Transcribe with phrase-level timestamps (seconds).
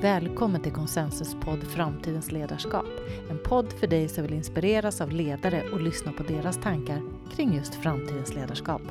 [0.00, 2.86] Välkommen till Konsensuspodd Framtidens ledarskap.
[3.30, 7.02] En podd för dig som vill inspireras av ledare och lyssna på deras tankar
[7.36, 8.82] kring just framtidens ledarskap.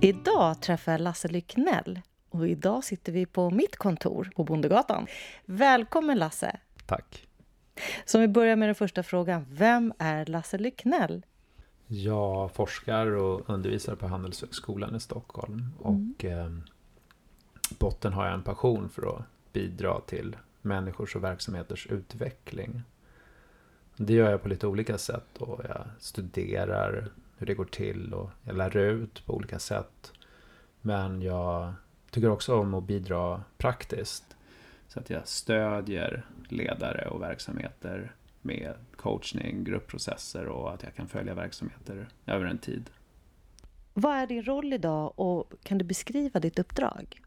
[0.00, 2.00] Idag träffar jag Lasse Lycknell
[2.30, 5.06] och idag sitter vi på mitt kontor på Bondegatan.
[5.44, 6.56] Välkommen Lasse!
[6.86, 7.26] Tack!
[8.04, 9.46] Så vi börjar med den första frågan.
[9.50, 11.22] Vem är Lasse Lycknell?
[11.94, 15.54] Jag forskar och undervisar på Handelshögskolan i Stockholm.
[15.54, 15.72] Mm.
[15.78, 16.50] Och eh,
[17.78, 22.82] botten har jag en passion för att bidra till människors och verksamheters utveckling.
[23.96, 25.38] Det gör jag på lite olika sätt.
[25.38, 30.12] Och jag studerar hur det går till och jag lär ut på olika sätt.
[30.80, 31.72] Men jag
[32.10, 34.36] tycker också om att bidra praktiskt.
[34.88, 41.34] Så att jag stödjer ledare och verksamheter med coachning, gruppprocesser och att jag kan följa
[41.34, 42.90] verksamheter över en tid.
[43.94, 47.22] Vad är din roll idag och kan du beskriva ditt uppdrag?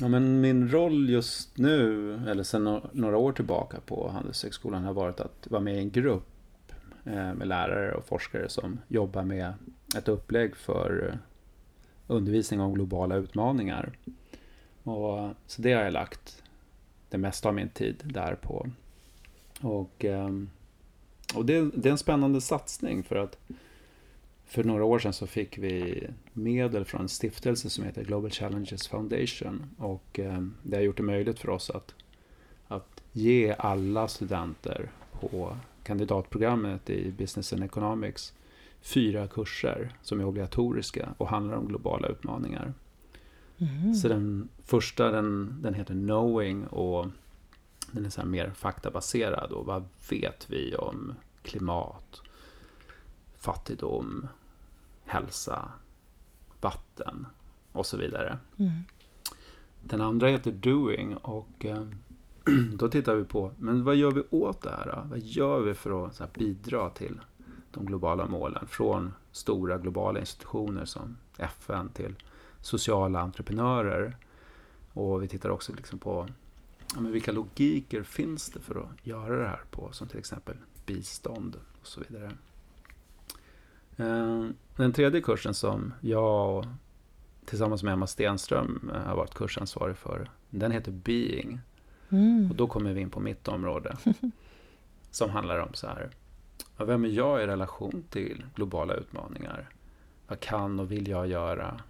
[0.00, 5.20] Ja, men min roll just nu, eller sedan några år tillbaka på Handelshögskolan har varit
[5.20, 6.72] att vara med i en grupp
[7.04, 9.52] eh, med lärare och forskare som jobbar med
[9.96, 11.18] ett upplägg för
[12.06, 13.98] undervisning om globala utmaningar.
[14.82, 16.42] Och, så det har jag lagt
[17.08, 18.66] det mesta av min tid där på.
[19.60, 20.50] Och, ehm,
[21.34, 23.38] och det, det är en spännande satsning för att
[24.46, 28.88] för några år sedan så fick vi medel från en stiftelse som heter Global Challenges
[28.88, 29.70] Foundation.
[29.78, 31.94] Och ehm, det har gjort det möjligt för oss att,
[32.68, 34.90] att ge alla studenter
[35.20, 38.32] på kandidatprogrammet i Business and Economics
[38.80, 42.72] fyra kurser som är obligatoriska och handlar om globala utmaningar.
[43.58, 43.94] Mm.
[43.94, 47.06] Så den första den, den heter Knowing och
[47.90, 49.52] den är så mer faktabaserad.
[49.52, 52.22] Och vad vet vi om klimat,
[53.38, 54.28] fattigdom,
[55.04, 55.68] hälsa,
[56.60, 57.26] vatten
[57.72, 58.38] och så vidare.
[58.56, 58.70] Mm.
[59.82, 61.86] Den andra heter Doing och eh,
[62.72, 64.86] då tittar vi på, men vad gör vi åt det här?
[64.86, 65.08] Då?
[65.10, 67.20] Vad gör vi för att bidra till
[67.70, 68.66] de globala målen?
[68.66, 72.14] Från stora globala institutioner som FN till
[72.60, 74.16] sociala entreprenörer.
[74.92, 76.28] Och vi tittar också liksom på
[76.96, 80.56] ja, men vilka logiker finns det för att göra det här på, som till exempel
[80.86, 82.32] bistånd och så vidare.
[83.96, 86.66] Eh, den tredje kursen som jag
[87.44, 91.60] tillsammans med Emma Stenström eh, har varit kursansvarig för, den heter Being.
[92.08, 92.50] Mm.
[92.50, 93.96] Och då kommer vi in på mitt område.
[95.10, 96.10] som handlar om så här,
[96.76, 99.68] vem är jag i relation till globala utmaningar?
[100.28, 101.80] Vad kan och vill jag göra?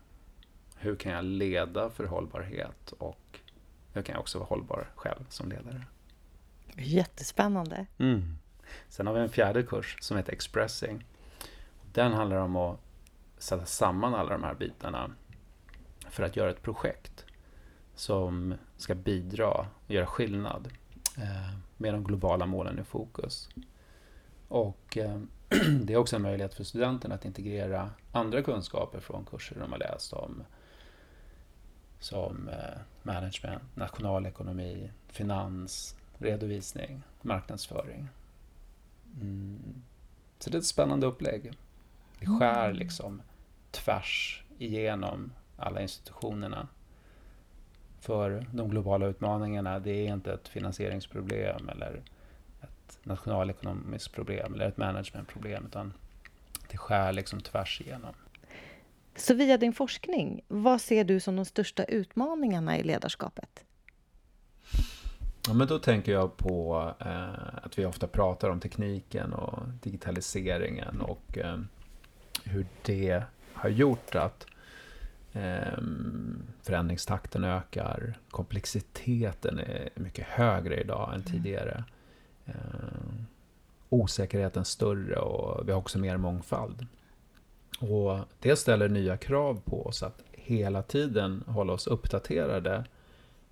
[0.77, 2.93] Hur kan jag leda för hållbarhet?
[2.99, 3.41] Och
[3.97, 5.85] hur kan jag också vara hållbar själv som ledare?
[6.77, 7.87] Jättespännande.
[7.99, 8.39] Mm.
[8.89, 11.05] Sen har vi en fjärde kurs som heter Expressing.
[11.93, 12.81] Den handlar om att
[13.39, 15.11] sätta samman alla de här bitarna
[16.11, 17.25] för att göra ett projekt
[17.95, 20.69] som ska bidra och göra skillnad
[21.17, 23.49] eh, med de globala målen i fokus.
[24.49, 25.21] Och eh,
[25.83, 29.79] det är också en möjlighet för studenterna att integrera andra kunskaper från kurser de har
[29.79, 30.43] läst om
[31.99, 38.09] som eh, management, nationalekonomi, finans, redovisning, marknadsföring.
[39.21, 39.83] Mm.
[40.39, 41.53] Så det är ett spännande upplägg.
[42.21, 42.77] Det skär mm.
[42.77, 43.23] liksom
[43.71, 46.69] tvärs igenom alla institutionerna.
[48.01, 52.03] För de globala utmaningarna, det är inte ett finansieringsproblem eller
[52.61, 55.93] ett nationalekonomiskt problem eller ett managementproblem, utan
[56.71, 58.15] det skär liksom tvärs igenom.
[59.17, 63.65] Så via din forskning, vad ser du som de största utmaningarna i ledarskapet?
[65.47, 71.01] Ja, men då tänker jag på eh, att vi ofta pratar om tekniken och digitaliseringen
[71.01, 71.59] och eh,
[72.45, 73.23] hur det
[73.53, 74.47] har gjort att
[75.33, 75.79] eh,
[76.63, 81.33] förändringstakten ökar, komplexiteten är mycket högre idag än mm.
[81.33, 81.85] tidigare.
[82.47, 82.55] Eh,
[83.89, 86.87] osäkerheten större och vi har också mer mångfald.
[87.79, 92.85] Och det ställer nya krav på oss att hela tiden hålla oss uppdaterade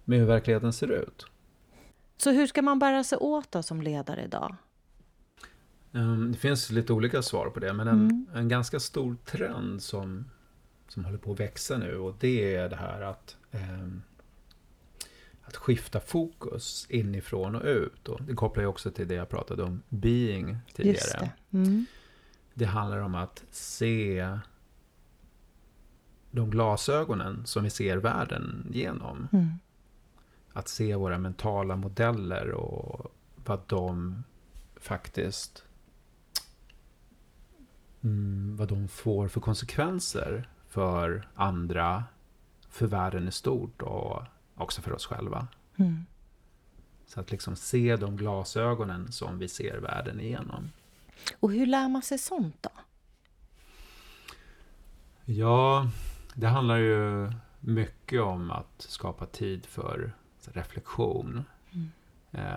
[0.04, 1.26] med hur verkligheten ser ut.
[2.16, 4.56] Så hur ska man bära sig åt då som ledare idag?
[5.92, 8.26] Ehm, det finns lite olika svar på det, men en, mm.
[8.34, 10.24] en ganska stor trend som,
[10.88, 13.88] som håller på att växa nu och det är det här att, eh,
[15.42, 18.08] att skifta fokus inifrån och ut.
[18.08, 20.96] Och det kopplar ju också till det jag pratade om, being tidigare.
[20.96, 21.30] Just det.
[21.50, 21.86] Mm.
[22.54, 24.38] Det handlar om att se
[26.30, 29.28] de glasögonen som vi ser världen genom.
[29.32, 29.50] Mm.
[30.52, 33.12] Att se våra mentala modeller och
[33.44, 34.22] vad de
[34.76, 35.64] faktiskt
[38.02, 42.04] mm, vad de får för konsekvenser för andra,
[42.68, 44.22] för världen i stort och
[44.54, 45.48] också för oss själva.
[45.76, 46.04] Mm.
[47.06, 50.70] Så att liksom se de glasögonen som vi ser världen igenom.
[51.40, 52.70] Och hur lär man sig sånt då?
[55.24, 55.90] Ja,
[56.34, 60.12] det handlar ju mycket om att skapa tid för
[60.44, 61.44] reflektion.
[61.72, 61.90] Mm.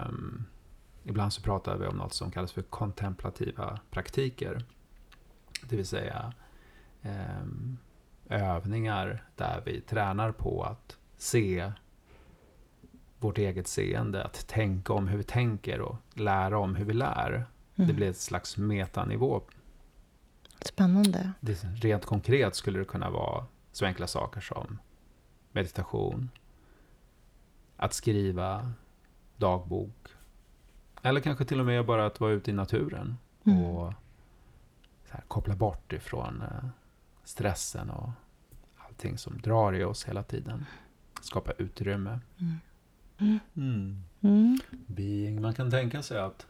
[0.08, 0.46] Um,
[1.04, 4.66] ibland så pratar vi om något som kallas för kontemplativa praktiker.
[5.70, 6.34] Det vill säga
[7.02, 7.78] um,
[8.30, 11.72] övningar där vi tränar på att se
[13.20, 17.46] vårt eget seende, att tänka om hur vi tänker och lära om hur vi lär.
[17.78, 17.88] Mm.
[17.88, 19.42] Det blir ett slags metanivå.
[20.66, 21.32] Spännande.
[21.40, 24.80] Det, rent konkret skulle det kunna vara så enkla saker som
[25.52, 26.30] meditation,
[27.78, 28.72] att skriva
[29.38, 30.08] dagbok,
[31.02, 33.60] eller kanske till och med bara att vara ute i naturen Mm.
[33.64, 33.94] och
[35.10, 36.70] här, koppla bort ifrån eh,
[37.24, 38.10] stressen och
[38.88, 40.66] allting som drar i oss hela tiden.
[41.22, 42.20] Skapa utrymme.
[42.40, 42.60] Mm.
[43.18, 43.40] Mm.
[43.56, 44.04] Mm.
[44.22, 44.60] Mm.
[44.88, 45.42] Being.
[45.42, 46.48] Man kan tänka sig att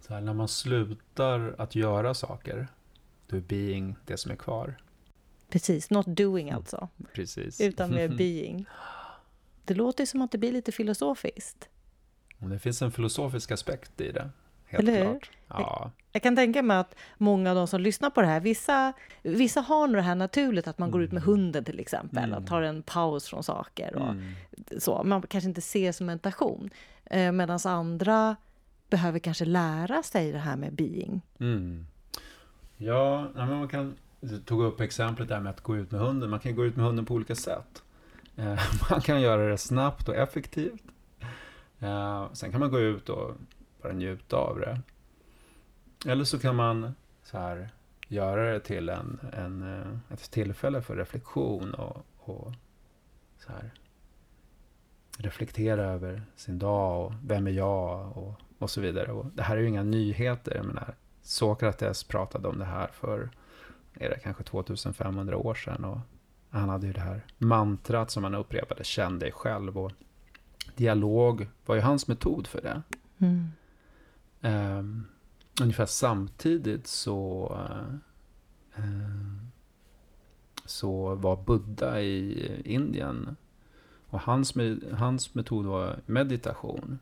[0.00, 2.68] så här, när man slutar att göra saker,
[3.32, 4.74] är being det som är kvar.
[5.50, 7.60] Precis, not doing alltså, Precis.
[7.60, 8.66] utan mer being.
[9.64, 11.68] Det låter som att det blir lite filosofiskt.
[12.38, 14.30] Det finns en filosofisk aspekt i det.
[14.64, 15.04] Helt Eller hur?
[15.04, 15.30] klart.
[15.48, 15.90] Ja.
[16.12, 18.92] Jag kan tänka mig att många av de som lyssnar på det här, vissa,
[19.22, 22.38] vissa har nog det här naturligt att man går ut med hunden till exempel Mm.
[22.42, 24.32] och tar en paus från saker och Mm.
[24.78, 25.02] så.
[25.04, 26.70] Man kanske inte ser som meditation.
[27.04, 28.36] Eh, Medan andra
[28.90, 31.20] behöver kanske lära sig det här med being.
[31.38, 31.86] Mm.
[32.76, 36.30] Ja, man kan, du tog upp exemplet där med att gå ut med hunden.
[36.30, 37.82] Man kan gå ut med hunden på olika sätt.
[38.36, 38.60] Eh,
[38.90, 40.82] man kan göra det snabbt och effektivt.
[41.78, 43.36] Eh, sen kan man gå ut och
[43.82, 44.80] bara njuta av det.
[46.06, 47.70] Eller så kan man så här,
[48.08, 52.52] göra det till en, en, eh, ett tillfälle för reflektion och, och
[53.38, 53.70] så här,
[55.18, 59.12] reflektera över sin dag och vem är jag och, och så vidare.
[59.12, 60.56] Och det här är ju inga nyheter.
[60.56, 63.30] Jag menar, Sokrates pratade om det här för
[63.94, 65.84] är det kanske 2500 år sedan.
[65.84, 65.98] Och
[66.50, 69.78] han hade ju det här mantrat som han upprepade, känn dig själv.
[69.78, 69.92] Och
[70.76, 72.82] dialog var ju hans metod för det.
[73.18, 73.50] Mm.
[74.40, 75.06] Um,
[75.62, 77.52] ungefär samtidigt så,
[78.78, 79.36] uh,
[80.64, 83.36] så var Buddha i Indien.
[84.10, 84.54] Och hans,
[84.92, 86.98] hans metod var meditation.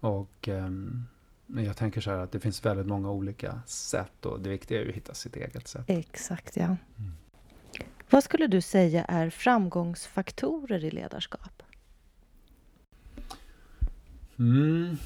[0.00, 1.06] Och um,
[1.46, 4.82] jag tänker så här att det finns väldigt många olika sätt och det viktiga är
[4.82, 5.84] ju att hitta sitt eget sätt.
[5.86, 6.76] Exakt, ja.
[8.10, 11.62] Vad skulle du säga är framgångsfaktorer i ledarskap?
[14.38, 14.96] Mm,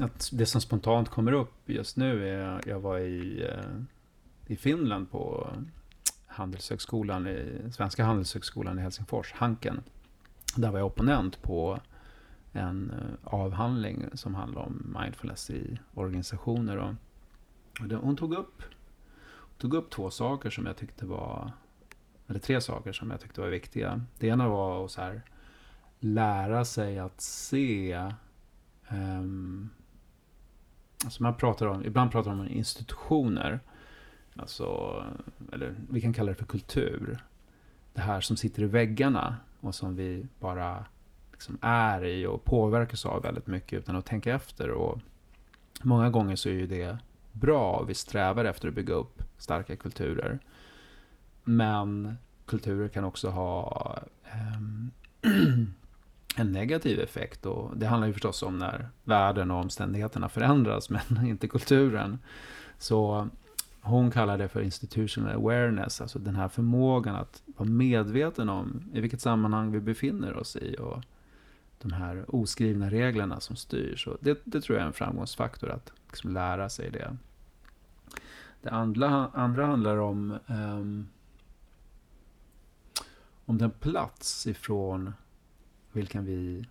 [0.00, 3.82] att det som spontant kommer upp just nu är, jag var i, eh,
[4.46, 5.50] i Finland på
[6.26, 9.82] Handelshögskolan, i, Svenska Handelshögskolan i Helsingfors, Hanken.
[10.56, 11.80] Där var jag opponent på
[12.58, 16.76] en eh, avhandling som handlar om mindfulness i organisationer.
[16.76, 16.94] Och,
[18.00, 18.62] hon tog upp,
[19.58, 21.52] tog upp två saker som jag tyckte var,
[22.26, 24.02] eller tre saker som jag tyckte var viktiga.
[24.18, 25.22] Det ena var att så här,
[26.00, 27.98] lära sig att se
[28.88, 29.70] Um,
[31.04, 33.60] alltså man pratar om, ibland pratar man om institutioner.
[34.36, 35.04] Alltså,
[35.52, 37.18] eller vi kan kalla det för kultur.
[37.92, 40.84] Det här som sitter i väggarna och som vi bara
[41.38, 44.70] liksom är i och påverkas av väldigt mycket utan att tänka efter.
[44.70, 45.00] Och
[45.82, 46.98] många gånger så är ju det
[47.32, 47.82] bra.
[47.82, 50.38] Vi strävar efter att bygga upp starka kulturer.
[51.44, 52.16] Men
[52.46, 53.98] kulturer kan också ha
[54.56, 54.90] um,
[56.36, 57.46] en negativ effekt.
[57.46, 62.18] Och det handlar ju förstås om när världen och omständigheterna förändras, men inte kulturen.
[62.78, 63.28] Så
[63.80, 69.00] hon kallar det för institutional awareness, alltså den här förmågan att vara medveten om i
[69.00, 71.02] vilket sammanhang vi befinner oss i och
[71.78, 73.96] de här oskrivna reglerna som styr.
[73.96, 77.16] Så det, det tror jag är en framgångsfaktor, att liksom lära sig det.
[78.62, 81.08] Det andra, andra handlar om, um,
[83.44, 85.12] om den plats ifrån
[85.92, 86.64] vilken vi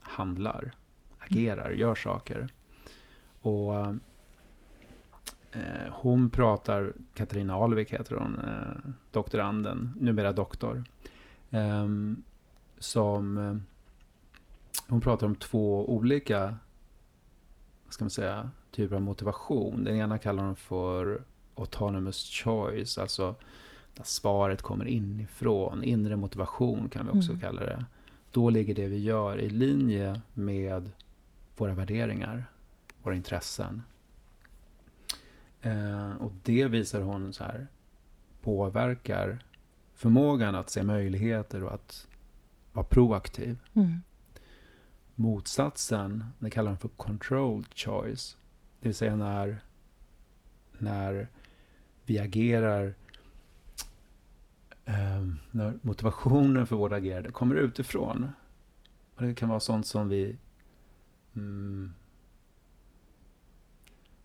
[0.00, 0.72] handlar,
[1.18, 2.48] agerar, gör saker.
[3.40, 3.86] Och
[5.52, 10.84] eh, hon pratar, Katarina Alvik heter hon, eh, doktoranden, numera doktor,
[11.50, 11.86] eh,
[12.78, 13.60] som
[14.88, 16.56] hon pratar om två olika,
[17.84, 19.84] vad ska man säga, typer av motivation.
[19.84, 21.22] Den ena kallar hon för
[21.54, 23.34] autonomous choice, alltså
[23.94, 27.40] där svaret kommer inifrån, inre motivation kan vi också Mm.
[27.40, 27.84] kalla det
[28.36, 30.90] då ligger det vi gör i linje med
[31.56, 32.44] våra värderingar,
[33.02, 33.82] våra intressen.
[35.62, 37.66] Eh, och det visar hon så här
[38.42, 39.38] påverkar
[39.94, 42.06] förmågan att se möjligheter och att
[42.72, 43.58] vara proaktiv.
[43.74, 44.00] Mm.
[45.18, 48.36] Motsatsen, det kallar de för controlled choice.
[48.80, 49.62] Det vill säga när,
[50.78, 51.28] när
[52.04, 52.94] vi agerar
[54.84, 58.30] eh, när motivationen för vårt agerande kommer utifrån.
[59.14, 60.36] Och det kan vara sånt som vi
[61.34, 61.92] mm,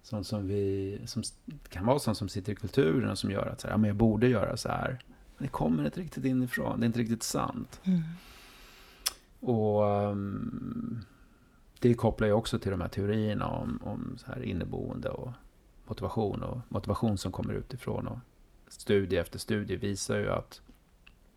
[0.02, 1.24] sånt som vi, som
[1.70, 3.88] kan vara sånt som sitter i kulturen och som gör att så här, ja, men
[3.88, 5.00] jag borde göra så här.
[5.38, 7.82] Men det kommer inte riktigt inifrån, det är inte riktigt sant.
[7.84, 8.02] Mm.
[9.42, 11.06] Och um,
[11.80, 15.32] det kopplar ju också till de här teorierna om, om så här inneboende och
[15.86, 18.08] motivation och motivation som kommer utifrån.
[18.08, 18.20] Och
[18.68, 20.62] studie efter studie visar ju att,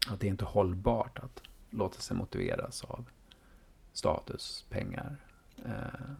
[0.08, 3.04] att det är inte hållbart att låta sig motiveras av
[3.92, 5.16] status, pengar,
[5.64, 6.10] eh,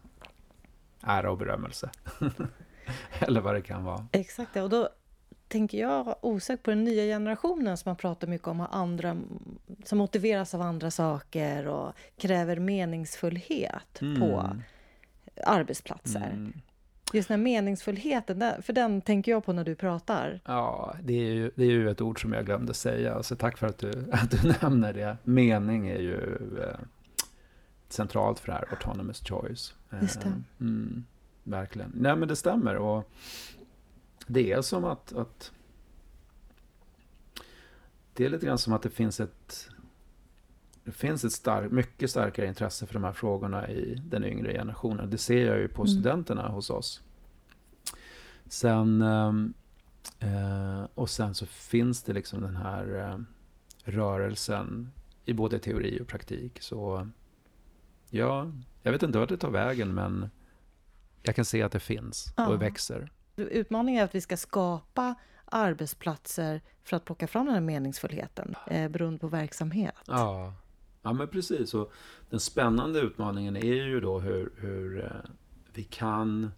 [1.01, 1.91] ära och berömmelse.
[3.19, 4.07] Eller vad det kan vara.
[4.13, 4.89] Exakt, och då
[5.55, 9.17] tänker jag osökt på den nya generationen som man pratar mycket om, andra,
[9.85, 14.21] som motiveras av andra saker och kräver meningsfullhet mm.
[14.21, 14.57] på
[15.45, 16.31] arbetsplatser.
[16.33, 16.53] Mm.
[17.13, 20.41] Just den här meningsfullheten, för den tänker jag på när du pratar.
[20.45, 23.59] Ja, det är ju, det är ju ett ord som jag glömde säga, så tack
[23.59, 25.17] för att du, att du nämner det.
[25.25, 26.19] Mening är ju
[26.63, 26.79] eh,
[27.89, 29.75] centralt för det här, autonomous choice.
[30.03, 30.29] Just det.
[30.29, 31.05] Eh, mm,
[31.45, 31.93] verkligen.
[31.95, 32.77] Nej, men det stämmer.
[32.77, 33.11] Och
[34.27, 35.53] det är som att, att
[38.13, 39.69] det är lite grann som att det finns ett
[40.85, 45.11] det finns ett stark, mycket starkare intresse för de här frågorna i den yngre generationen.
[45.11, 45.89] Det ser jag ju på mm.
[45.89, 47.03] studenterna hos oss.
[48.47, 49.55] Sen, ehm,
[50.19, 53.19] eh, och sen så finns det liksom den här eh,
[53.85, 54.91] rörelsen
[55.25, 56.63] i både teori och praktik.
[56.63, 57.09] Så
[58.11, 58.53] ja,
[58.83, 60.31] jag vet inte vart det tar vägen, men
[61.23, 62.57] jag kan se att det finns och ja.
[62.57, 63.13] växer.
[63.37, 65.15] Utmaningen är att vi ska skapa
[65.45, 69.95] arbetsplatser för att plocka fram den här meningsfullheten eh, beroende på verksamhet.
[70.07, 70.55] Ja.
[71.03, 71.75] ja, men precis.
[71.75, 71.93] Och
[72.31, 75.31] den spännande utmaningen är ju då hur, hur eh,
[75.73, 76.51] vi kan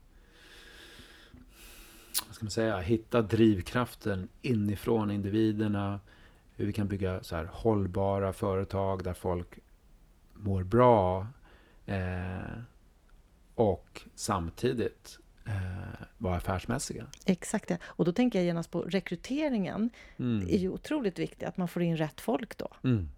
[2.26, 6.00] vad ska man säga, hitta drivkraften inifrån individerna.
[6.54, 9.58] Hur vi kan bygga så här hållbara företag där folk
[10.34, 11.26] mår bra.
[11.86, 12.58] Eh,
[13.54, 15.18] och samtidigt
[16.18, 17.06] vara affärsmässiga.
[17.24, 17.76] Exakt, ja.
[17.82, 19.90] och då tänker jag genast på rekryteringen.
[20.16, 20.46] Mm.
[20.46, 22.68] Det är ju otroligt viktigt att man får in rätt folk då.
[22.84, 23.08] Mm.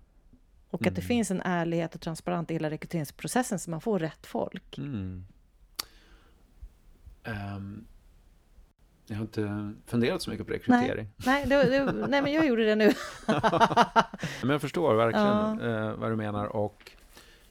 [0.70, 0.94] Och att mm.
[0.94, 4.78] det finns en ärlighet och transparens i hela rekryteringsprocessen så man får rätt folk.
[4.78, 5.26] Um,
[9.06, 11.08] jag har inte funderat så mycket på rekrytering.
[11.16, 12.92] Nej, nej, det, det, nej men jag gjorde det nu.
[14.42, 15.90] men jag förstår verkligen ja.
[15.90, 16.90] eh, vad du menar och,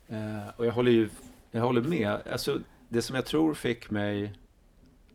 [0.08, 1.10] eh, och jag håller ju
[1.52, 2.20] jag håller med.
[2.32, 4.34] Alltså, det som jag tror fick mig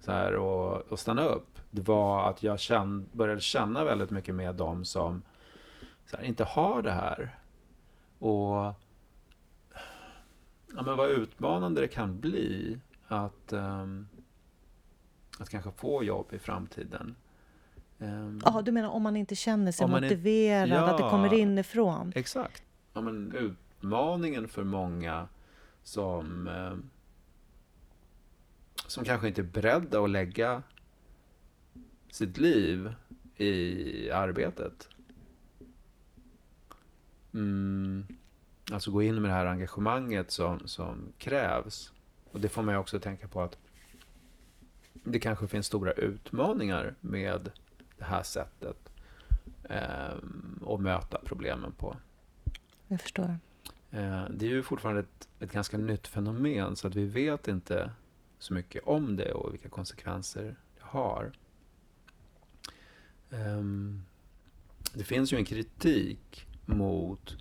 [0.05, 4.35] så här och, och stanna upp, det var att jag känn, började känna väldigt mycket
[4.35, 5.23] med dem som
[6.17, 7.39] här, inte har det här.
[8.19, 8.75] Och
[10.75, 12.79] ja, men vad utmanande det kan bli
[13.09, 14.09] att, um,
[15.39, 17.17] att kanske få jobb i framtiden.
[17.99, 21.35] Um, ja, du menar om man inte känner sig motiverad, är, ja, att det kommer
[21.35, 22.13] inifrån?
[22.15, 22.63] Exakt.
[22.93, 25.29] Ja, men utmaningen för många
[25.83, 26.91] som um,
[28.93, 30.63] som kanske inte är beredda att lägga
[32.11, 32.95] sitt liv
[33.37, 34.89] i arbetet.
[37.35, 38.07] Mm,
[38.73, 41.93] alltså gå in med det här engagemanget som, som krävs.
[42.33, 43.59] Och det får man ju också tänka på att
[44.93, 47.51] det kanske finns stora utmaningar med
[47.99, 48.93] det här sättet
[49.65, 50.17] eh,
[50.67, 51.97] att möta problemen på.
[52.89, 53.39] Jag förstår.
[53.91, 57.91] Eh, det är ju fortfarande ett, ett ganska nytt fenomen så att vi vet inte
[58.43, 61.33] så mycket om det och vilka konsekvenser det har.
[63.31, 64.03] Ehm,
[64.95, 67.37] det finns ju en kritik mot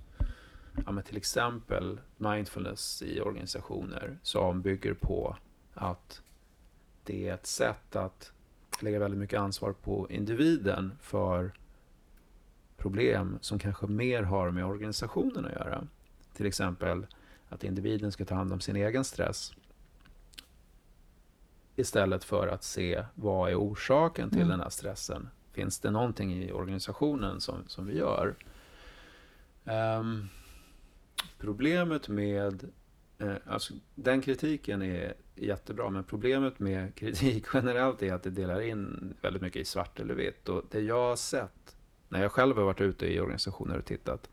[0.85, 5.37] ja, till exempel mindfulness i organisationer som bygger på
[5.73, 6.21] att
[7.03, 8.33] det är ett sätt att
[8.81, 11.53] lägga väldigt mycket ansvar på individen för
[12.77, 15.87] problem som kanske mer har med organisationen att göra.
[16.33, 17.07] Till exempel
[17.49, 19.53] att individen ska ta hand om sin egen stress
[21.81, 24.49] istället för att se vad är orsaken till mm.
[24.49, 25.29] den här stressen.
[25.51, 28.35] Finns det någonting i organisationen som, som vi gör?
[29.63, 30.29] Um,
[31.37, 32.69] problemet med
[33.17, 38.61] eh, alltså, den kritiken är jättebra, men problemet med kritik generellt är att det delar
[38.61, 40.49] in väldigt mycket i svart eller vitt.
[40.49, 41.75] Och det jag har sett
[42.09, 44.29] när jag själv har varit ute i organisationer och tittat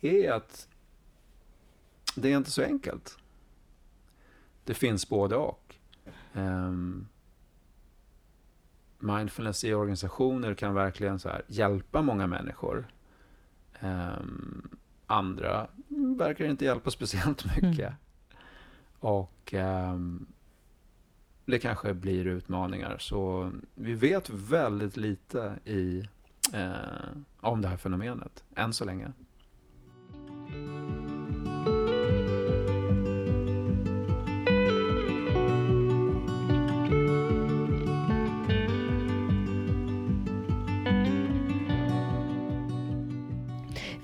[0.00, 0.68] är att
[2.16, 3.18] det är inte så enkelt.
[4.64, 5.63] Det finns både och.
[6.34, 7.08] Um,
[8.98, 12.86] mindfulness i organisationer kan verkligen så här hjälpa många människor.
[13.80, 14.68] Um,
[15.06, 15.66] andra
[16.18, 17.78] verkar inte hjälpa speciellt mycket.
[17.78, 17.94] Mm.
[19.00, 20.26] Och um,
[21.46, 22.98] det kanske blir utmaningar.
[22.98, 26.08] Så vi vet väldigt lite i,
[26.52, 26.72] eh,
[27.40, 29.12] om det här fenomenet, än så länge.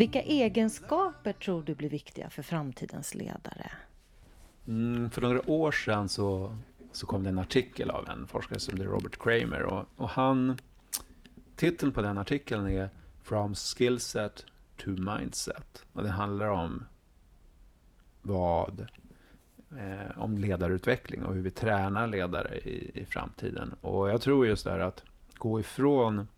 [0.01, 3.71] Vilka egenskaper tror du blir viktiga för framtidens ledare?
[4.67, 6.57] Mm, för några år sedan så,
[6.93, 9.63] så kom det en artikel av en forskare som heter Robert Kramer.
[9.63, 10.59] Och, och han,
[11.57, 12.91] titeln på den artikeln är
[13.23, 14.45] From Skillset
[14.77, 15.85] to Mindset.
[15.93, 16.85] Och det handlar om
[18.23, 18.87] vad
[19.79, 23.75] eh, om ledarutveckling och hur vi tränar ledare i, i framtiden.
[23.81, 25.05] Och jag tror just det här att
[25.35, 26.29] gå ifrån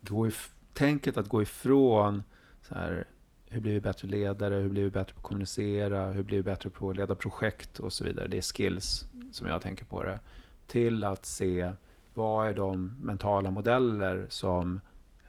[0.00, 2.22] gå ifrån tänket att gå ifrån
[2.62, 3.04] så här,
[3.46, 6.42] hur blir vi bättre ledare, hur blir vi bättre på att kommunicera, hur blir vi
[6.42, 8.28] bättre på att leda projekt och så vidare.
[8.28, 10.20] Det är skills som jag tänker på det.
[10.66, 11.72] Till att se
[12.14, 14.80] vad är de mentala modeller som,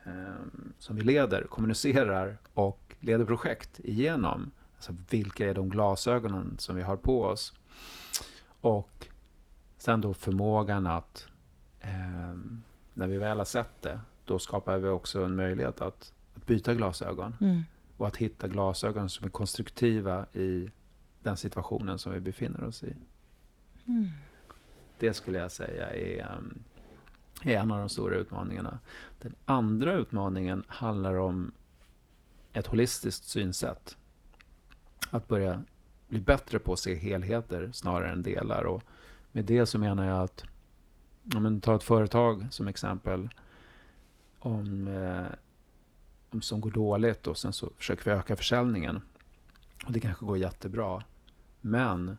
[0.03, 0.11] eh,
[0.79, 4.51] som vi leder, kommunicerar och leder projekt igenom.
[4.75, 7.53] Alltså vilka är de glasögonen som vi har på oss?
[8.61, 9.07] Och
[9.77, 11.27] sen då förmågan att,
[11.79, 12.35] eh,
[12.93, 13.99] när vi väl har sett det,
[14.31, 17.35] då skapar vi också en möjlighet att, att byta glasögon.
[17.41, 17.61] Mm.
[17.97, 20.69] Och att hitta glasögon som är konstruktiva i
[21.23, 22.95] den situationen som vi befinner oss i.
[23.87, 24.07] Mm.
[24.99, 26.63] Det skulle jag säga är, um,
[27.43, 28.79] är en av de stora utmaningarna.
[29.19, 31.51] Den andra utmaningen handlar om
[32.53, 33.97] ett holistiskt synsätt.
[35.09, 35.63] Att börja
[36.07, 38.63] bli bättre på att se helheter snarare än delar.
[38.63, 38.83] Och
[39.31, 40.43] med det så menar jag att,
[41.35, 43.29] om man tar ett företag som exempel,
[44.41, 45.25] om, eh,
[46.29, 49.01] om som går dåligt och sen så försöker vi öka försäljningen.
[49.85, 51.03] Och det kanske går jättebra.
[51.61, 52.17] Men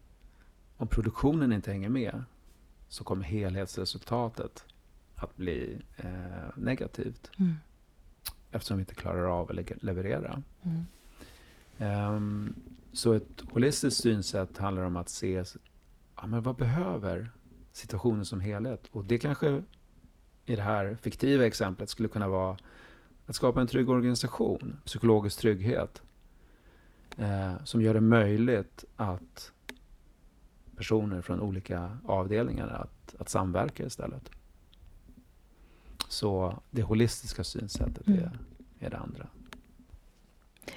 [0.76, 2.24] om produktionen inte hänger med
[2.88, 4.64] så kommer helhetsresultatet
[5.14, 7.30] att bli eh, negativt.
[7.38, 7.54] Mm.
[8.50, 10.42] Eftersom vi inte klarar av att leverera.
[10.62, 10.84] Mm.
[12.14, 12.54] Um,
[12.92, 15.44] så ett holistiskt synsätt handlar om att se
[16.16, 17.30] ja, men vad behöver
[17.72, 18.88] situationen som helhet.
[18.92, 19.62] Och det kanske
[20.46, 22.56] i det här fiktiva exemplet skulle kunna vara
[23.26, 26.02] att skapa en trygg organisation, psykologisk trygghet,
[27.16, 29.52] eh, som gör det möjligt att
[30.76, 34.30] personer från olika avdelningar att, att samverka istället.
[36.08, 38.18] Så det holistiska synsättet mm.
[38.18, 38.38] är,
[38.80, 39.26] är det andra.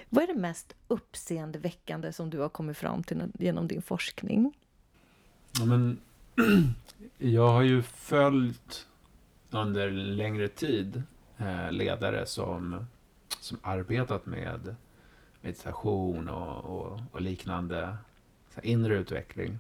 [0.10, 4.54] Vad är det mest uppseendeväckande som du har kommit fram till genom din forskning?
[5.60, 6.00] Ja, men,
[7.18, 8.88] jag har ju följt
[9.52, 11.04] under längre tid
[11.38, 12.86] eh, ledare som,
[13.40, 14.76] som arbetat med
[15.42, 17.98] meditation och, och, och liknande
[18.64, 19.60] inre utveckling.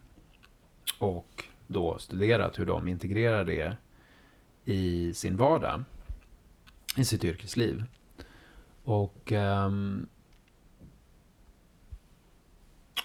[0.99, 3.77] Och då studerat hur de integrerar det
[4.65, 5.83] i sin vardag,
[6.97, 7.83] i sitt yrkesliv.
[8.83, 10.07] Och, ehm,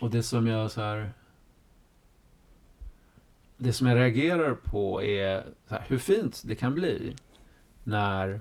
[0.00, 1.12] och det som jag så här,
[3.62, 7.16] det som jag reagerar på är här, hur fint det kan bli
[7.84, 8.40] när,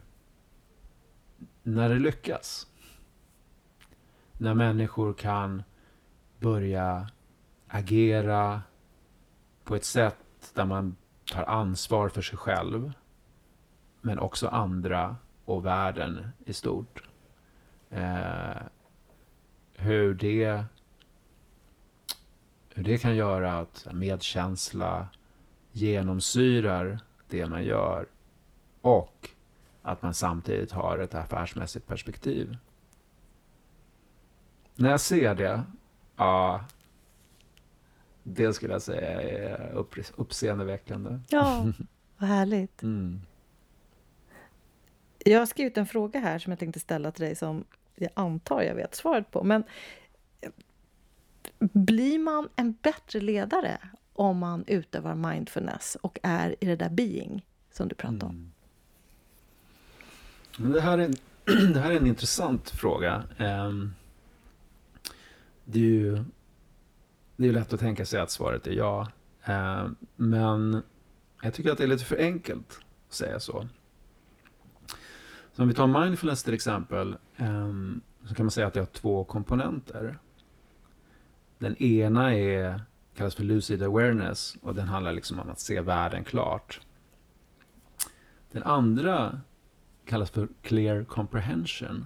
[1.63, 2.67] när det lyckas.
[4.37, 5.63] När människor kan
[6.37, 7.09] börja
[7.67, 8.61] agera
[9.63, 10.95] på ett sätt där man
[11.31, 12.91] tar ansvar för sig själv
[14.01, 17.03] men också andra och världen i stort.
[17.89, 18.61] Eh,
[19.73, 20.63] hur det
[22.79, 25.07] hur det kan göra att medkänsla
[25.71, 28.05] genomsyrar det man gör
[28.81, 29.29] och
[29.81, 32.57] att man samtidigt har ett affärsmässigt perspektiv.
[34.75, 35.63] När jag ser det,
[36.15, 36.65] ja,
[38.23, 41.19] det skulle jag säga är upp, uppseendeväckande.
[41.29, 41.65] Ja,
[42.17, 42.83] vad härligt.
[42.83, 43.21] Mm.
[45.25, 47.63] Jag har skrivit en fråga här som jag tänkte ställa till dig som
[47.95, 49.43] jag antar jag vet svaret på.
[49.43, 49.63] Men
[51.59, 53.77] blir man en bättre ledare
[54.13, 58.51] om man utövar mindfulness och är i det där being som du pratade om?
[60.59, 60.71] Mm.
[60.71, 61.15] Det, här är en,
[61.73, 63.23] det här är en intressant fråga.
[63.39, 63.93] Um,
[65.65, 66.23] det är ju
[67.35, 69.07] det är lätt att tänka sig att svaret är ja.
[69.49, 70.83] Uh, men
[71.41, 73.67] jag tycker att det är lite för enkelt att säga så.
[75.53, 78.85] Så om vi tar mindfulness till exempel, um, så kan man säga att det har
[78.85, 80.19] två komponenter.
[81.59, 82.81] Den ena är,
[83.15, 86.81] kallas för lucid awareness och den handlar liksom om att se världen klart.
[88.51, 89.41] Den andra
[90.05, 92.05] kallas för clear comprehension.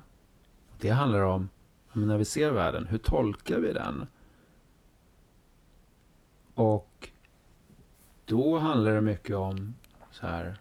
[0.79, 1.49] Det handlar om,
[1.93, 4.07] när vi ser världen, hur tolkar vi den?
[6.55, 7.09] Och
[8.25, 9.73] då handlar det mycket om
[10.11, 10.57] så här,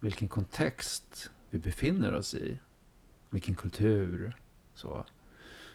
[0.00, 2.58] vilken kontext vi befinner oss i.
[3.30, 4.36] Vilken kultur.
[4.74, 5.04] Så,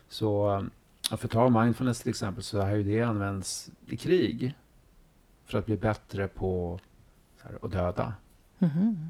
[0.07, 0.65] så
[1.17, 4.53] för att ta mindfulness till exempel så har ju det använts i krig.
[5.45, 6.79] För att bli bättre på
[7.41, 8.13] här, att döda.
[8.59, 9.07] Mm -hmm.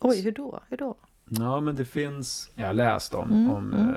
[0.00, 0.60] Oj, hur då?
[0.68, 0.96] hur då?
[1.28, 3.88] Ja, men det finns, jag har läst om, mm, om mm.
[3.88, 3.96] Uh,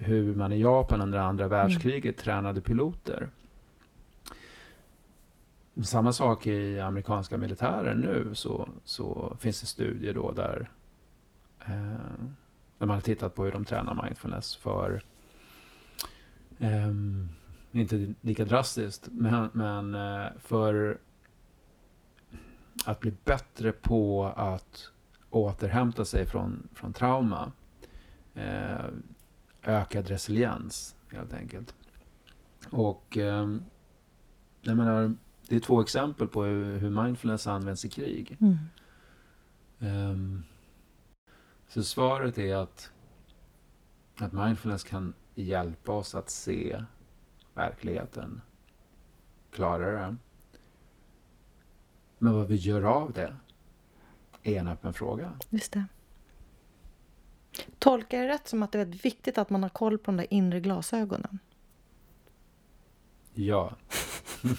[0.00, 2.24] hur man i Japan under andra världskriget mm.
[2.24, 3.28] tränade piloter.
[5.82, 10.70] Samma sak i amerikanska militären nu så, så finns det studier då där,
[11.68, 11.74] uh,
[12.78, 15.02] där man har tittat på hur de tränar mindfulness för
[16.58, 17.28] um,
[17.72, 20.98] inte lika drastiskt, men, men uh, för
[22.84, 24.90] att bli bättre på att
[25.30, 27.52] återhämta sig från, från trauma.
[28.34, 28.84] Eh,
[29.62, 31.74] ökad resiliens, helt enkelt.
[32.70, 33.56] Och eh,
[34.62, 35.14] jag menar,
[35.48, 38.36] det är två exempel på hur, hur mindfulness används i krig.
[38.40, 38.58] Mm.
[39.78, 40.44] Um,
[41.68, 42.90] så svaret är att,
[44.18, 46.84] att mindfulness kan hjälpa oss att se
[47.54, 48.40] verkligheten
[49.50, 50.16] klarare.
[52.18, 53.36] Men vad vi gör av det
[54.42, 55.32] är en öppen fråga.
[55.50, 55.84] Just det.
[57.78, 60.16] Tolkar jag rätt som att det är väldigt viktigt att man har koll på de
[60.16, 61.38] där inre glasögonen?
[63.34, 63.72] Ja.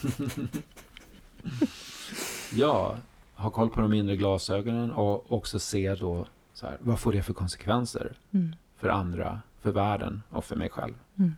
[2.53, 2.97] ja,
[3.35, 7.23] ha koll på de inre glasögonen och också se då så här, vad får det
[7.23, 8.55] för konsekvenser mm.
[8.75, 10.93] för andra, för världen och för mig själv.
[11.17, 11.35] Mm.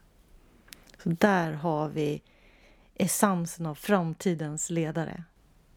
[1.04, 2.22] Så där har vi
[2.96, 5.24] essensen av framtidens ledare.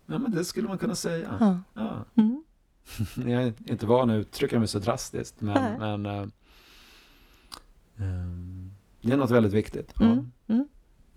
[0.07, 1.37] Ja, men det skulle man kunna säga.
[1.41, 1.61] Ja.
[1.75, 2.05] ja.
[2.15, 2.45] Mm.
[3.33, 6.29] jag är inte van att uttrycka mig så drastiskt, men, men uh,
[7.97, 10.01] um, det är något väldigt viktigt.
[10.01, 10.33] Mm.
[10.47, 10.69] Mm.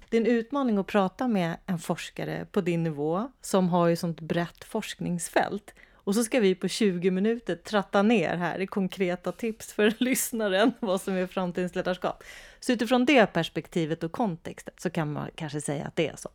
[0.10, 3.96] Det är en utmaning att prata med en forskare på din nivå som har ju
[3.96, 5.74] sånt brett forskningsfält.
[6.06, 10.74] Och så ska vi på 20 minuter tratta ner här i konkreta tips för lyssnaren
[10.80, 12.24] vad som är framtidens ledarskap.
[12.60, 16.30] Så utifrån det perspektivet och kontexten så kan man kanske säga att det är så.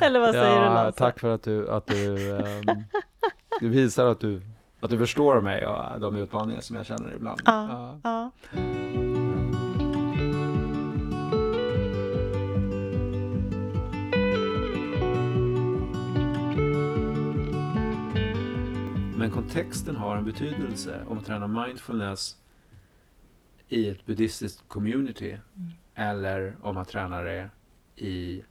[0.00, 0.98] Eller vad säger ja, du Lasse?
[0.98, 2.84] Tack för att du, att du, um,
[3.60, 4.42] du visar att du,
[4.80, 7.40] att du förstår mig och de utmaningar som jag känner ibland.
[7.44, 8.30] Ja, ja.
[19.22, 21.04] Men kontexten har en betydelse.
[21.08, 22.36] Om man tränar mindfulness
[23.68, 25.70] i ett buddhistiskt community mm.
[25.94, 27.50] eller om man tränar det
[27.96, 28.42] i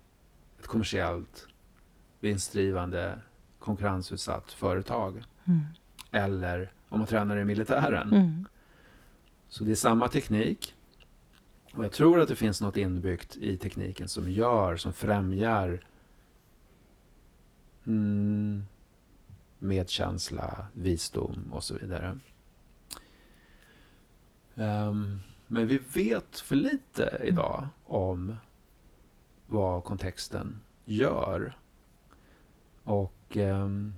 [0.59, 1.47] ett kommersiellt
[2.19, 3.19] vinstdrivande
[3.59, 5.23] konkurrensutsatt företag.
[5.45, 5.61] Mm.
[6.11, 8.13] Eller om man tränar i militären.
[8.13, 8.47] Mm.
[9.47, 10.75] Så det är samma teknik.
[11.73, 15.79] Och jag tror att det finns något inbyggt i tekniken som gör, som främjar
[17.85, 18.63] mm,
[19.61, 22.19] medkänsla, visdom och så vidare.
[24.55, 28.35] Um, men vi vet för lite idag om
[29.47, 31.57] vad kontexten gör.
[32.83, 33.93] Och ehm,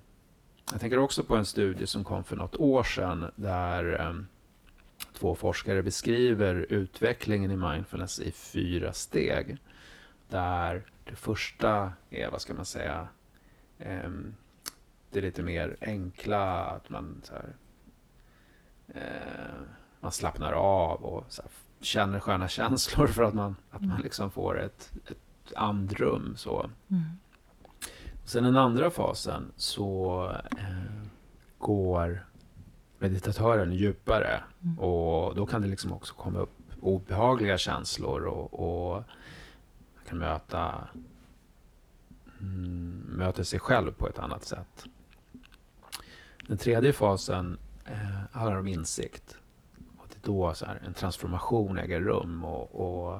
[0.71, 4.28] jag tänker också på en studie som kom för något år sedan där ehm,
[5.13, 9.58] två forskare beskriver utvecklingen i mindfulness i fyra steg.
[10.30, 13.08] Där det första är, vad ska man säga,
[15.13, 17.56] det lite mer enkla, att man så här,
[18.88, 19.62] eh,
[19.99, 24.04] man slappnar av och här, känner sköna känslor för att man, att man mm.
[24.04, 26.34] liksom får ett, ett andrum.
[26.38, 26.69] Så.
[26.89, 27.04] Mm.
[28.23, 31.08] Sen den andra fasen så eh,
[31.58, 32.26] går
[32.99, 34.80] meditatören djupare mm.
[34.80, 36.49] och då kan det liksom också komma upp
[36.82, 39.04] obehagliga känslor och, och
[39.95, 40.88] man kan möta,
[42.39, 44.86] mm, möta sig själv på ett annat sätt.
[46.47, 49.38] Den tredje fasen eh, handlar om insikt.
[49.97, 53.15] Och det är då så här, en transformation äger rum och, och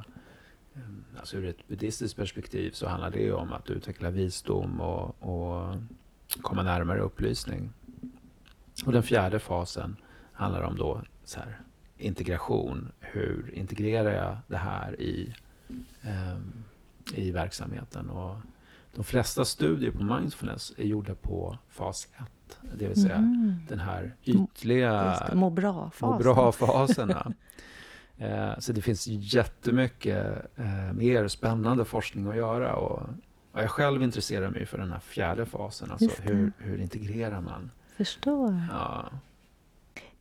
[0.74, 0.82] eh,
[1.20, 5.76] alltså ur ett buddhistiskt perspektiv så handlar det om att utveckla visdom och, och
[6.42, 7.74] komma närmare upplysning.
[8.86, 9.96] Och den fjärde fasen
[10.34, 11.62] handlar om då så här,
[11.98, 12.92] integration.
[13.00, 15.36] Hur integrerar jag det här i,
[16.02, 16.38] eh,
[17.14, 18.10] i verksamheten?
[18.10, 18.36] Och
[18.96, 22.24] de flesta studier på mindfulness är gjorda på fas 1.
[22.78, 23.56] Det vill säga mm.
[23.70, 26.10] den här ytliga må bra-fasen.
[26.10, 27.34] Må bra-faserna.
[28.18, 33.02] Eh, så det finns jättemycket eh, mer spännande forskning att göra och
[33.52, 35.92] Och jag själv intresserar mig för den här fjärde fasen.
[35.92, 37.72] Alltså hur, hur integrerar man?
[37.98, 38.62] Förstår.
[38.72, 39.10] Ja.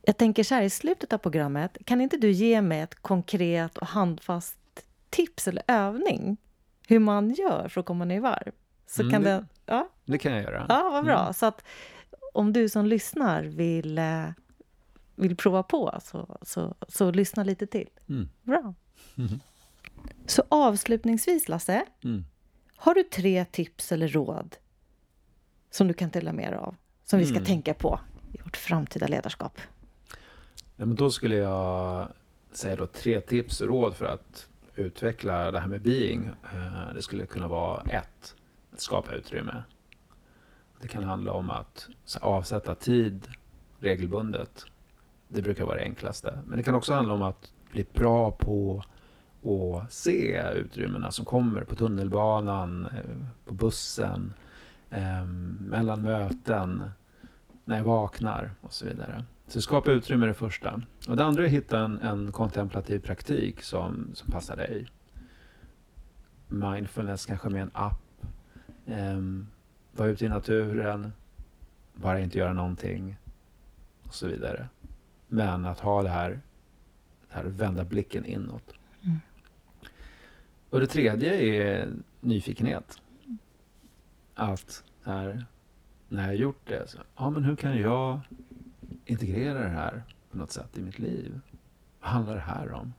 [0.01, 3.77] Jag tänker så här, i slutet av programmet, kan inte du ge mig ett konkret
[3.77, 4.57] och handfast
[5.09, 6.37] tips eller övning
[6.87, 8.51] hur man gör för att komma ner i varv?
[8.87, 10.65] Så Mm, kan det- det, ja, Det kan jag göra.
[10.69, 11.21] ja, vad bra.
[11.21, 11.33] Mm.
[11.33, 11.63] Så att
[12.33, 14.29] om du som lyssnar vill, eh,
[15.15, 17.89] vill prova på, så, så, så lyssna lite till.
[18.09, 18.29] Mm.
[18.43, 18.73] Bra.
[19.15, 19.39] Mhm.
[20.25, 22.23] Så avslutningsvis, Lasse, Mm.
[22.75, 24.55] har du tre tips eller råd
[25.71, 26.75] som du kan dela med dig av?
[27.03, 27.45] Som vi ska Mm.
[27.45, 27.99] tänka på
[28.33, 29.59] i vårt framtida ledarskap?
[30.75, 32.07] Ja, men då skulle jag
[32.51, 36.25] säga då tre tips och råd för att utveckla det här med being.
[36.53, 38.35] Eh, Det skulle kunna vara ett,
[38.73, 39.63] att skapa utrymme.
[40.83, 41.89] Det kan handla om att
[42.21, 43.27] avsätta tid
[43.79, 44.65] regelbundet.
[45.27, 46.39] Det brukar vara det enklaste.
[46.45, 48.83] Men det kan också handla om att bli bra på
[49.43, 54.33] att se utrymmena som kommer på tunnelbanan, eh, på bussen,
[54.89, 55.25] eh,
[55.59, 56.83] mellan möten,
[57.65, 59.25] när jag vaknar och så vidare.
[59.47, 60.81] Så skapa utrymme är det första.
[61.07, 64.87] Och det andra är att hitta en, en kontemplativ praktik som, som passar dig.
[66.47, 68.01] Mindfulness kanske med en app.
[68.85, 69.47] Um,
[69.95, 71.13] vara ute i naturen.
[71.93, 73.17] Bara inte göra någonting.
[74.03, 74.67] Och så vidare.
[75.27, 76.29] Men att ha det här,
[77.27, 78.73] det här vända blicken inåt.
[79.01, 79.19] Mm.
[80.69, 83.01] Och det tredje är nyfikenhet.
[84.35, 85.45] Att här,
[86.09, 88.19] när jag gjort det, så, ja men hur kan jag
[89.05, 91.39] integrera det här på något sätt i mitt liv?
[92.01, 92.93] Vad handlar det här om?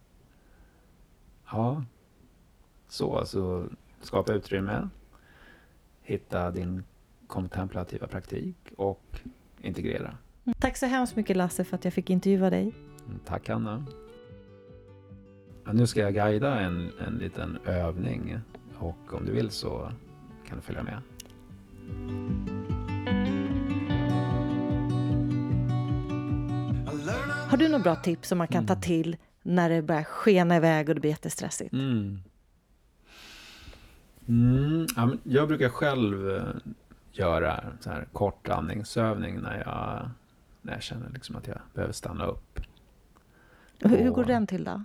[1.50, 1.84] Ja,
[2.88, 3.68] så alltså
[4.00, 4.88] skapa utrymme,
[6.04, 6.82] hitta din
[7.26, 9.20] kontemplativa praktik och
[9.60, 10.16] integrera.
[10.58, 12.62] Tack så hemskt mycket Lasse för att jag fick intervjua dig.
[13.06, 13.86] Mm, Tack Anna.
[15.72, 18.38] Nu ska jag guida en, en liten övning
[18.78, 19.92] och om du vill så
[20.48, 21.00] kan du följa med.
[27.48, 28.82] Har du några bra tips som man kan ta Mm.
[28.82, 31.72] till när det börjar skena iväg och det blir jättestressigt?
[31.72, 32.18] Mm.
[34.28, 36.42] Mm, ja, jag brukar själv eh,
[37.12, 40.10] göra så här kort andningsövning när jag,
[40.62, 42.60] när jag känner liksom att jag behöver stanna upp.
[43.80, 44.84] Hur, hur Och- går den till då?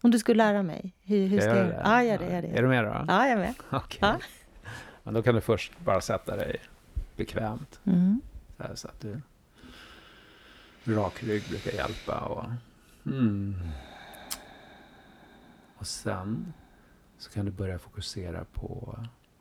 [0.00, 0.94] Om du skulle lära mig?
[1.02, 1.80] Hur, hur ska jag göra?
[1.84, 2.24] Ja, gör det.
[2.24, 2.62] Gör Är det.
[2.62, 3.04] du med då?
[3.08, 3.54] Ja, jag är med.
[3.70, 3.98] Okej.
[4.02, 4.18] Ja.
[5.02, 6.56] Men då kan du först bara sätta dig
[7.16, 7.80] bekvämt.
[7.84, 8.20] Mm.
[8.56, 9.20] Så, här, så att du...
[10.94, 12.20] Rak rygg brukar hjälpa.
[12.20, 12.44] Och,
[13.12, 13.56] mm.
[15.78, 16.52] och sen
[17.26, 18.98] så kan du börja fokusera på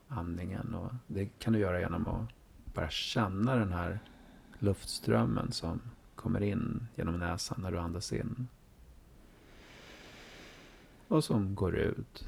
[0.07, 0.73] andningen.
[0.75, 2.29] Och det kan du göra genom att
[2.73, 3.99] bara känna den här
[4.59, 5.81] luftströmmen som
[6.15, 8.47] kommer in genom näsan när du andas in.
[11.07, 12.27] Och som går ut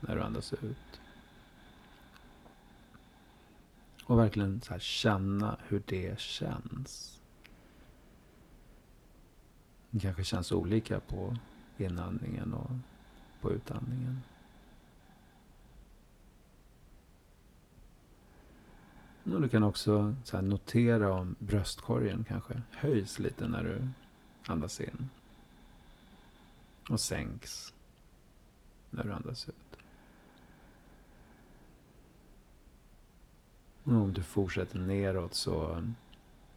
[0.00, 1.00] när du andas ut.
[4.04, 7.20] Och verkligen så här känna hur det känns.
[9.90, 11.36] Det kanske känns olika på
[11.78, 12.70] inandningen och
[13.40, 14.22] på utandningen.
[19.32, 23.88] Och du kan också så här notera om bröstkorgen kanske höjs lite när du
[24.52, 25.08] andas in.
[26.90, 27.74] Och sänks
[28.90, 29.76] när du andas ut.
[33.84, 35.84] Och om du fortsätter neråt så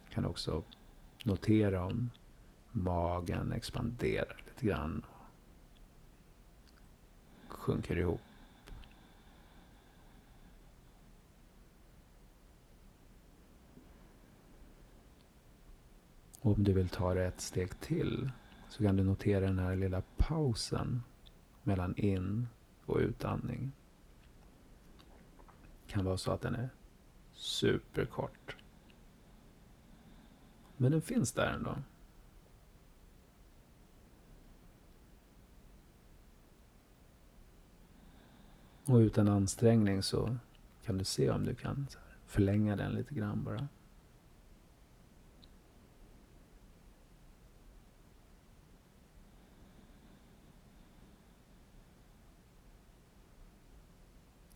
[0.10, 0.64] kan du också
[1.24, 2.10] notera om
[2.72, 5.06] magen expanderar lite grann.
[7.48, 8.22] Och sjunker ihop.
[16.44, 18.32] Och om du vill ta det ett steg till
[18.70, 21.04] så kan du notera den här lilla pausen
[21.64, 22.48] mellan in
[22.86, 23.72] och utandning.
[25.86, 26.70] Det kan vara så att den är
[27.34, 28.56] superkort.
[30.78, 31.76] Men den finns där ändå.
[38.86, 40.38] Och utan ansträngning så
[40.86, 41.88] kan du se om du kan
[42.26, 43.68] förlänga den lite grann bara.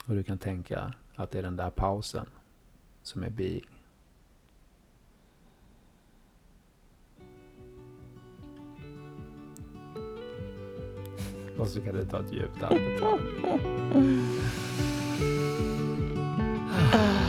[0.08, 2.26] Och du kan tänka att det är den där pausen
[3.02, 3.65] som är being.
[11.58, 13.20] Och så kan du ta ett djupt andetag.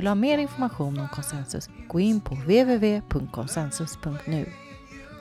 [0.00, 4.52] Vill du ha mer information om konsensus, gå in på www.konsensus.nu.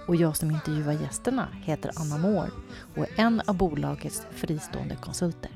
[0.08, 2.50] Och jag som intervjuar gästerna heter Anna Moore
[2.96, 5.52] och är en av bolagets fristående konsulter.